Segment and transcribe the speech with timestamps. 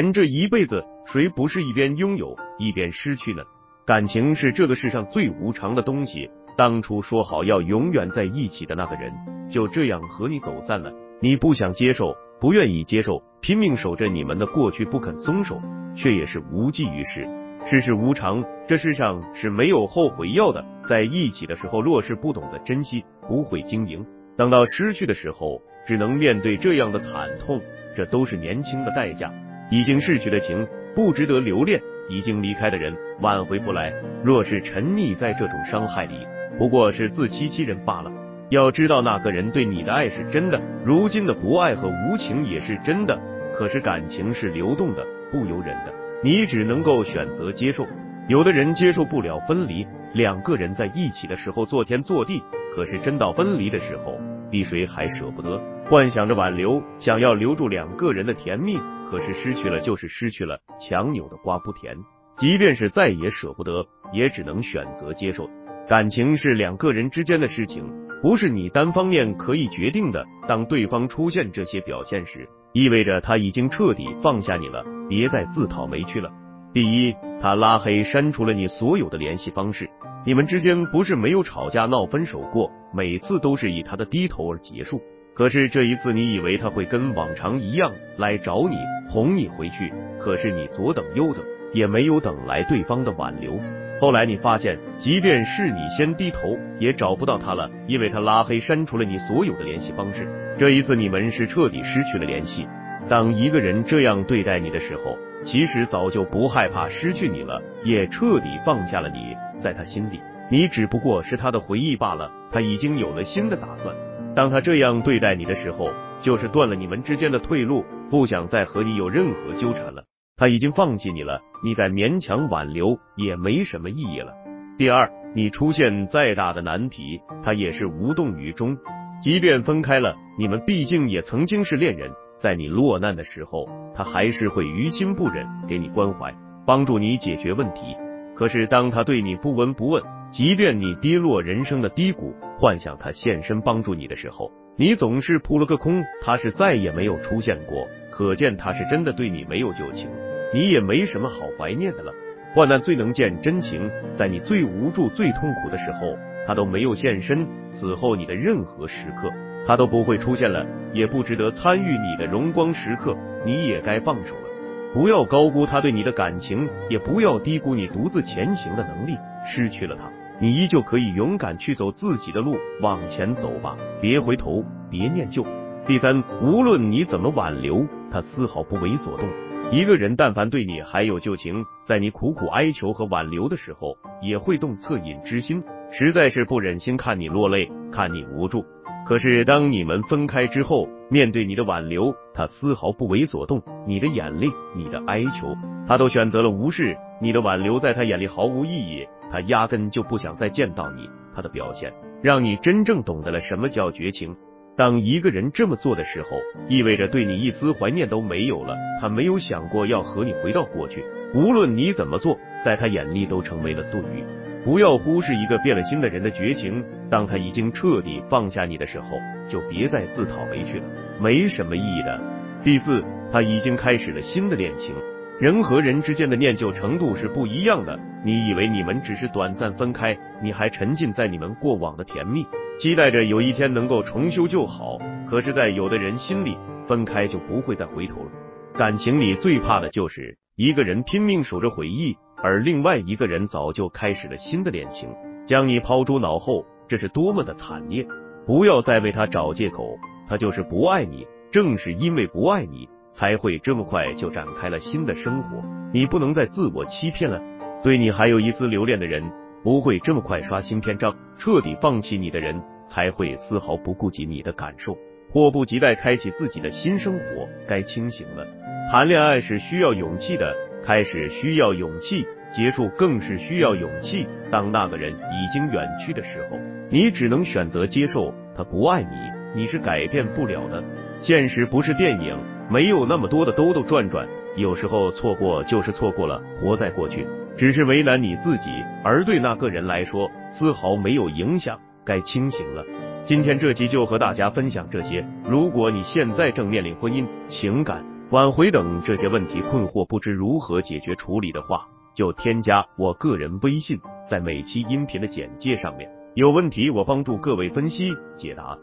[0.00, 3.42] 人这一辈子，谁不是一边拥有一边失去呢？
[3.84, 6.30] 感情是这个世上最无常的东西。
[6.56, 9.12] 当初说好要永远在一起的那个人，
[9.50, 10.90] 就这样和你走散了。
[11.20, 15.60] 你不想接受，不愿意接受，拼命守着你们的过去不肯松手，
[15.94, 17.28] 却也是无济于事。
[17.66, 20.64] 世事无常，这世上是没有后悔药的。
[20.88, 24.02] 在一起的时候，若是不懂得珍惜，不会经营，
[24.34, 27.60] 等到失去的时候，只能面对这样的惨痛。
[27.94, 29.30] 这都是年轻的代价。
[29.70, 33.92] 已经逝去的情不值得留恋，已经离开的人挽回不来。
[34.24, 36.26] 若是沉溺在这种伤害里，
[36.58, 38.10] 不过是自欺欺人罢了。
[38.50, 43.16] 要知道，那个人对你的爱是真的，如今的不爱和无情也是真的。
[43.56, 45.92] 可是感情是流动的，不由人的，
[46.24, 47.86] 你只能够选择接受。
[48.26, 52.42] 有的人接受不了分离，两个人在一起的时候做天做地，
[52.74, 54.18] 可是真到分离的时候，
[54.50, 55.60] 比谁还舍不得。
[55.90, 58.78] 幻想着挽留，想要留住两个人的甜蜜。
[59.10, 61.98] 可是失去了就是失去了，强扭的瓜不甜。
[62.36, 65.50] 即便是再也舍不得，也只能选择接受。
[65.88, 67.82] 感情是两个人之间的事情，
[68.22, 70.24] 不是你单方面可以决定的。
[70.46, 76.30] 当对方出现这些表现时，意味着他已经彻底放下你了，别再自讨没趣了。
[76.72, 77.12] 第一，
[77.42, 79.90] 他拉黑删除了你所有的联系方式，
[80.24, 85.02] 你们之间不是没有吵架闹分手过，每次都是以他的低头而结束。
[85.34, 88.76] 可是这一次，你以为他会跟往常一样来找你，
[89.08, 89.92] 哄你回去。
[90.20, 93.52] 可是你左等右等，也没有等来对方的挽留。
[94.00, 100.26] 后来你发现，即便是你先低头，也找不到他了，因为他拉黑删除了你所有的联系方式。
[100.58, 102.66] 这一次，你们是彻底失去了联系。
[103.08, 109.34] 当一个人这样对待你的时候，其实早就不害怕失去你了，也彻底放下了你。
[109.60, 112.30] 在他心里，你只不过是他的回忆罢了。
[112.50, 113.94] 他已经有了新的打算。
[114.34, 120.04] 当他这样对待你的时候，就是断了你们之间的退路，不想再和你有任何纠缠了。
[120.36, 124.32] 他已经放弃你了，你再勉强挽留也没什么意义了。
[124.78, 128.76] 第二，你出现再大的难题，他也是无动于衷。
[129.20, 136.34] 即便分开了，你们毕竟也曾经是恋人，在你落难的时候，他还是会于心不忍，给你关怀，
[136.64, 137.94] 帮助你解决问题。
[138.34, 147.88] 可是当他对你不闻不问，即便你跌落人生的低谷，幻想他现身帮助你的时候，你总是扑了个空，他是再也没有出现过。
[148.12, 150.08] 可见他是真的对你没有旧情，
[150.54, 152.12] 你也没什么好怀念的了。
[152.54, 156.16] 患难最能见真情，在你最无助、最痛苦的时候，
[156.46, 157.46] 他都没有现身。
[157.72, 159.32] 此后你的任何时刻，
[159.66, 163.16] 他都不会出现了，也不值得参与你的荣光时刻。
[163.44, 164.48] 你也该放手了，
[164.92, 169.16] 不要高估他对你的感情，也不要低估你独自前行的能力。
[169.46, 170.04] 失去了他，
[170.42, 175.44] 你依旧可以勇敢去走自己的路，往前走吧，别回头，别念旧。
[175.86, 179.28] 第三，无论你怎么挽留，他丝毫不为所动。
[179.70, 185.62] 一个人但凡对你还有旧情，在你苦苦哀求和挽留的时候，也会动恻隐之心，
[185.92, 188.64] 实在是不忍心看你落泪，看你无助。
[189.10, 193.60] 可是当你们分开之后，面对你的挽留，他丝毫不为所动。
[193.84, 195.52] 你的眼泪，你的哀求，
[195.88, 196.96] 他都选择了无视。
[197.20, 199.04] 你的挽留在他眼里毫无意义。
[199.28, 204.36] 他压根就不想再见到你，他的表现让你真正懂得了什么叫绝情。
[204.76, 206.28] 当一个人这么做的时候，
[206.68, 208.76] 意味着对你一丝怀念都没有了。
[209.00, 211.02] 他没有想过要和你回到过去，
[211.34, 214.22] 无论你怎么做，在他眼里都成为了多余。
[214.64, 216.84] 不要忽视一个变了心的人的绝情。
[217.10, 220.84] 当他已经彻底放下你的时候，就别再自讨没趣了，
[221.20, 222.20] 没什么意义的。
[222.62, 224.94] 第四，他已经开始了新的恋情。
[225.40, 227.98] 人和人之间的念旧程度是不一样的。
[228.22, 232.46] 你以为你们只是短暂分开，你还沉浸在你们过往的甜蜜，
[232.78, 234.98] 期待着有一天能够重修旧好。
[235.30, 236.54] 可是，在有的人心里，
[236.86, 238.30] 分开就不会再回头了。
[238.74, 245.08] 感情里最怕的就是一个人拼命守着回忆，而另外一个人早就开始了新的恋情，
[245.46, 248.06] 将你抛诸脑后，这是多么的惨烈！
[248.46, 249.96] 不要再为他找借口，
[250.28, 252.88] 他就是不爱你，正是因为不爱你。
[253.12, 255.62] 才会这么快就展开了新的生活。
[255.92, 257.42] 你不能再自我欺骗了。
[257.82, 259.22] 对你还有一丝留恋的人，
[259.64, 261.14] 不会这么快刷新篇章。
[261.36, 264.96] 彻底放弃你的人，才会丝毫不顾及你的感受，
[265.32, 267.48] 迫不及待开启自己的新生活。
[267.68, 268.46] 该清醒了。
[268.92, 270.54] 谈恋爱是需要勇气的，
[270.86, 274.26] 开始需要勇气，结束更是需要勇气。
[274.50, 276.58] 当那个人已经远去的时候，
[276.90, 280.82] 你只能选择接受他不爱你，你是改变不了的。
[281.22, 282.36] 现实不是电影。
[282.70, 287.26] 没有那么多的兜兜转转，有时候错过就是错过了，活在过去
[287.58, 288.70] 只是为难你自己，
[289.02, 291.76] 而对那个人来说丝毫没有影响。
[292.04, 292.84] 该清醒了。
[293.26, 295.24] 今天这期就和大家分享这些。
[295.44, 306.10] 如果你现在正面临婚姻、情感、挽回等这些问题困惑不知如何解决处理的话，就添加我个人微信，在每期音频的简介上面。
[306.34, 308.78] 有问题我帮助各位分析解答。